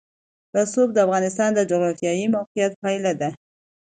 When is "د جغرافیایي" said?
1.55-2.25